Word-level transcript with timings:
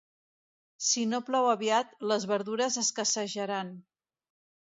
Si 0.85 1.03
no 1.09 1.19
plou 1.27 1.49
aviat, 1.49 1.91
les 2.13 2.25
verdures 2.33 2.79
escassejaran. 2.85 3.73